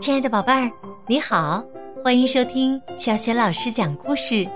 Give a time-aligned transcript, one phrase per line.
[0.00, 0.70] 亲爱的宝贝儿，
[1.06, 1.62] 你好，
[2.02, 4.48] 欢迎收听小雪老师讲故事，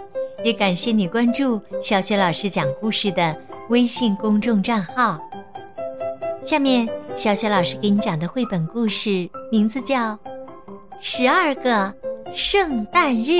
[0.42, 3.36] 也感谢你关注小雪老师讲故事的
[3.68, 5.18] 微信公众账号。
[6.44, 10.12] 下面，小雪老师给你讲的绘本故事名字叫
[11.00, 11.92] 《十二个
[12.32, 13.30] 圣诞日》，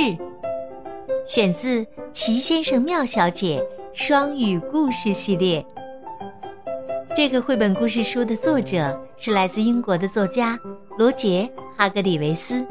[1.26, 3.60] 选自《齐先生妙小姐》
[3.98, 5.64] 双语故事系列。
[7.16, 10.58] 这个绘本故事书的作者是来自英国的作家
[10.98, 12.66] 罗杰·哈格里维斯，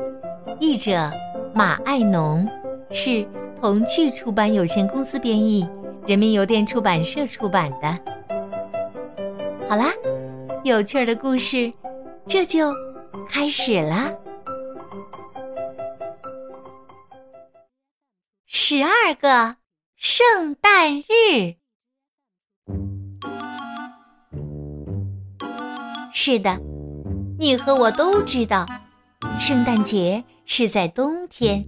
[0.60, 1.10] 译者
[1.56, 2.46] 马爱农，
[2.92, 3.26] 是
[3.62, 5.66] 童趣出版有限公司编译，
[6.06, 7.88] 人民邮电出版社出版的。
[9.70, 9.94] 好啦，
[10.66, 11.72] 有趣的故事
[12.28, 12.74] 这就
[13.30, 14.14] 开始了。
[18.46, 19.56] 十二个
[19.96, 21.63] 圣诞日。
[26.26, 26.58] 是的，
[27.38, 28.66] 你和我都知道，
[29.38, 31.66] 圣诞节是在冬天，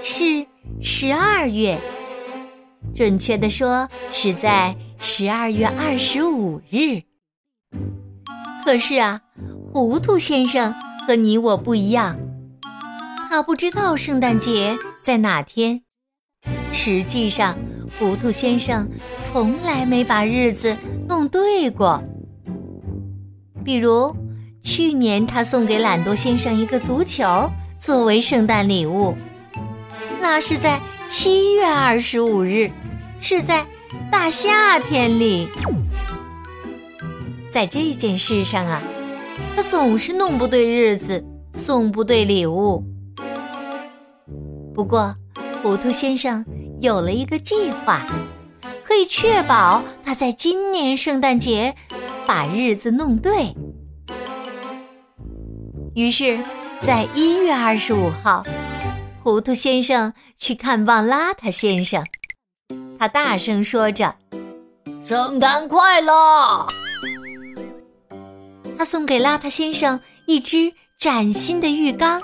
[0.00, 0.46] 是
[0.80, 1.76] 十二月，
[2.94, 7.02] 准确的说是在十二月二十五日。
[8.64, 9.20] 可是啊，
[9.74, 10.72] 糊涂先生
[11.04, 12.16] 和你我不一样，
[13.28, 15.82] 他不知道圣诞节在哪天。
[16.70, 17.58] 实际上，
[17.98, 20.76] 糊涂先生从来没把日子
[21.08, 22.00] 弄对过。
[23.62, 24.14] 比如，
[24.62, 29.16] 去年他送给懒惰先生一个足球作为圣诞礼物，
[30.20, 32.70] 那是在七月二十五日，
[33.20, 33.64] 是在
[34.10, 35.48] 大夏天里。
[37.50, 38.82] 在这件事上啊，
[39.54, 42.82] 他总是弄不对日子，送不对礼物。
[44.74, 45.14] 不过，
[45.62, 46.44] 糊涂先生
[46.80, 48.06] 有了一个计划，
[48.82, 51.74] 可以确保他在今年圣诞节。
[52.26, 53.54] 把日子弄对，
[55.94, 56.38] 于是，
[56.80, 58.42] 在一月二十五号，
[59.22, 62.04] 糊涂先生去看望邋遢先生，
[62.98, 64.14] 他大声说着
[65.02, 66.66] ：“圣诞快乐！”
[68.78, 72.22] 他送给邋遢先生一只崭新的浴缸。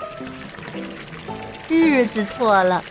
[1.67, 2.83] 日子错了，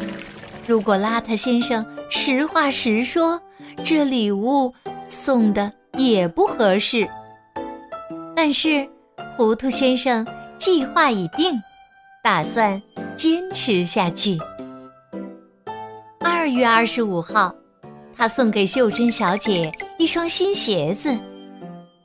[0.66, 3.40] 如果邋遢先生实话实说，
[3.82, 4.72] 这礼物
[5.08, 5.72] 送的。
[5.98, 7.06] 也不合适，
[8.34, 8.88] 但是
[9.36, 10.24] 糊涂先生
[10.56, 11.60] 计划已定，
[12.22, 12.80] 打算
[13.16, 14.38] 坚持下去。
[16.20, 17.52] 二月二十五号，
[18.16, 21.18] 他送给秀珍小姐一双新鞋子，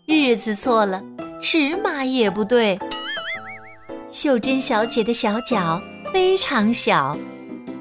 [0.08, 1.02] 日子错了，
[1.40, 2.78] 尺码也不对。
[4.10, 5.80] 秀珍小姐的小脚
[6.12, 7.16] 非常小，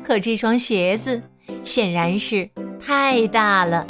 [0.05, 1.23] 可这双鞋子
[1.65, 3.87] 显然是太大了。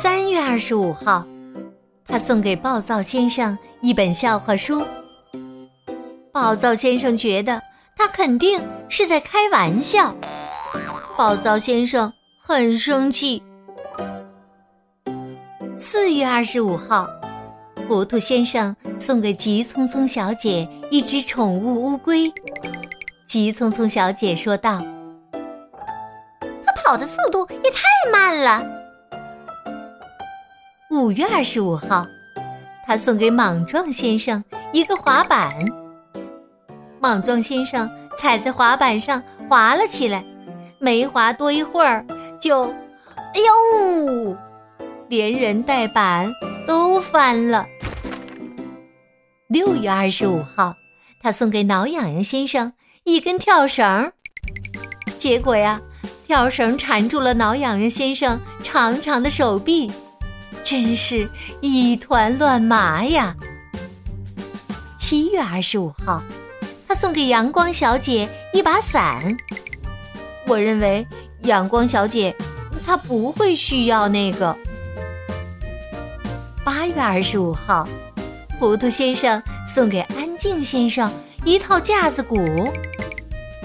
[0.00, 1.26] 三月二十五号，
[2.06, 4.86] 他送给暴躁先生一本笑话书。
[6.30, 7.60] 暴躁先生觉得
[7.96, 10.14] 他肯定是在开玩笑，
[11.16, 13.42] 暴躁先生很生气。
[15.76, 17.04] 四月二十五号，
[17.88, 22.32] 糊涂先生送给急匆匆小姐一只宠物乌龟。
[23.26, 24.80] 急匆匆小姐说道
[26.64, 28.64] ：“它跑的速度也太慢了。”
[30.98, 32.04] 五月二十五号，
[32.84, 34.42] 他送给莽撞先生
[34.72, 35.54] 一个滑板。
[37.00, 37.88] 莽撞先生
[38.18, 40.24] 踩在滑板上滑了起来，
[40.80, 42.04] 没滑多一会儿
[42.40, 42.64] 就，
[43.32, 44.36] 哎呦，
[45.08, 46.28] 连人带板
[46.66, 47.64] 都翻了。
[49.46, 50.74] 六月二十五号，
[51.22, 52.72] 他送给挠痒痒先生
[53.04, 54.12] 一根跳绳，
[55.16, 55.80] 结果呀，
[56.26, 59.88] 跳绳缠住了挠痒痒先生长长的手臂。
[60.70, 61.26] 真是
[61.62, 63.34] 一团乱麻呀！
[64.98, 66.22] 七月二十五号，
[66.86, 69.34] 他送给阳光小姐一把伞。
[70.46, 71.06] 我认为
[71.44, 72.36] 阳光小姐
[72.84, 74.54] 她不会需要那个。
[76.62, 77.88] 八月二十五号，
[78.60, 81.10] 糊涂先生送给安静先生
[81.46, 82.70] 一套架子鼓，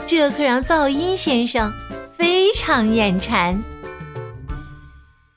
[0.08, 1.70] 这可让噪音先生
[2.18, 3.62] 非常眼馋。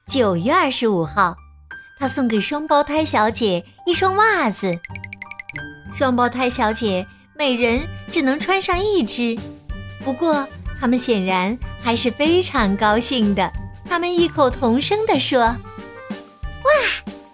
[0.07, 1.37] 九月二十五号。
[1.99, 4.79] 他送给双胞胎小姐一双袜子，
[5.95, 7.83] 双胞胎小姐每人
[8.13, 9.35] 只能穿上一只，
[10.05, 10.47] 不过
[10.79, 13.51] 他们显然还是非常高兴的。
[13.89, 16.71] 他们异口同声地说：“哇，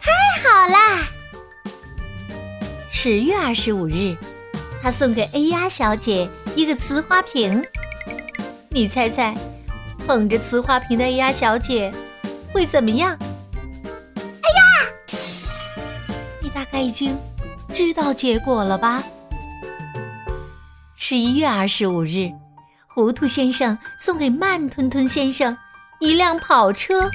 [0.00, 0.12] 太
[0.42, 1.08] 好啦！”
[2.88, 4.14] 十月二十五日，
[4.80, 7.64] 他送给 A 鸭小姐一个瓷花瓶，
[8.68, 9.34] 你猜猜，
[10.06, 11.92] 捧着瓷花瓶的 A 鸭小姐
[12.52, 13.18] 会怎么样？
[16.54, 17.16] 大概已经
[17.72, 19.02] 知道结果了吧？
[20.94, 22.30] 十一月二十五日，
[22.86, 25.56] 糊涂先生送给慢吞吞先生
[26.00, 27.10] 一辆跑车。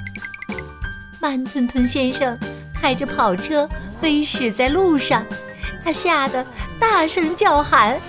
[1.20, 2.38] 慢吞吞先生
[2.74, 3.68] 开着跑车
[4.00, 5.26] 飞驶在路上，
[5.84, 6.46] 他吓得
[6.80, 8.00] 大声叫喊：“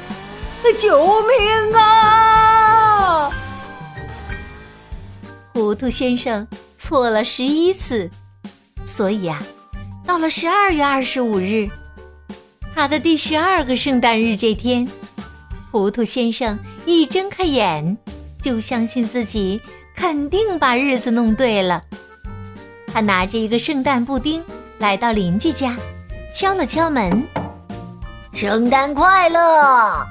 [0.78, 3.31] 救命啊！”
[5.54, 6.46] 糊涂先生
[6.76, 8.10] 错了十一次，
[8.84, 9.42] 所以啊，
[10.08, 11.69] 到了十二月二十五日，
[12.75, 14.88] 他的第十二个圣诞日这天，
[15.70, 17.94] 糊涂先生一睁开眼，
[18.40, 19.60] 就相信自己
[19.94, 21.84] 肯定把日子弄对了。
[22.90, 24.43] 他拿着一个圣诞布丁，
[24.78, 25.76] 来到邻居家，
[26.34, 27.22] 敲了敲门
[28.32, 30.06] ：“圣诞快乐！”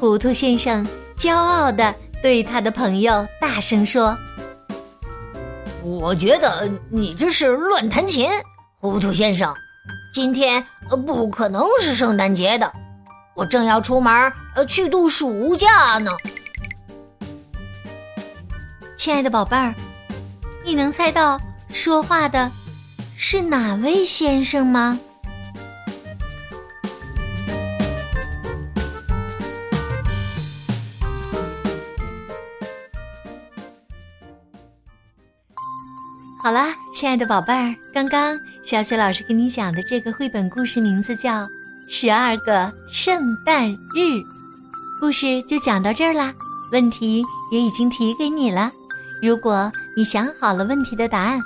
[0.00, 0.84] 糊涂先生
[1.16, 4.18] 骄傲的对他的朋友大声说
[5.82, 8.30] ：“我觉得你这是乱弹琴，
[8.78, 9.52] 糊涂先生。
[10.12, 10.64] 今天
[11.06, 12.72] 不可能是圣诞节的，
[13.34, 16.12] 我正要出门呃去度暑假呢。”
[18.96, 19.74] 亲爱的宝贝儿。
[20.64, 21.40] 你能猜到
[21.70, 22.48] 说话的
[23.16, 25.00] 是哪位先生吗？
[36.44, 41.44] 好啦，亲爱的宝贝儿，刚刚小雪老师给你讲的这个绘本故事名字叫
[41.88, 44.00] 《十二个圣诞日》，
[44.98, 46.34] 故事就讲到这儿啦。
[46.72, 47.22] 问题
[47.52, 48.72] 也已经提给你了。
[49.22, 51.38] 如果你想好了问题的答案，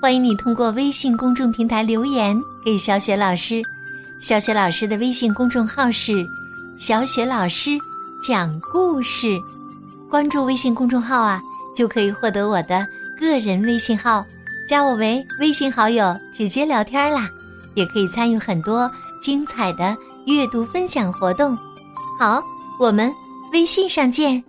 [0.00, 2.34] 欢迎你通过微信公众平台留言
[2.64, 3.60] 给小雪老师。
[4.18, 6.26] 小雪老师的微信公众号是
[6.80, 7.72] “小雪老师
[8.22, 9.38] 讲故事”，
[10.08, 11.38] 关注微信公众号啊，
[11.76, 12.86] 就可以获得我的
[13.20, 14.24] 个人微信号，
[14.68, 17.26] 加我为微信好友，直接聊天啦。
[17.74, 21.56] 也可以参与很多精彩的阅读分享活动。
[22.20, 22.42] 好，
[22.78, 23.10] 我们
[23.52, 24.44] 微信上见。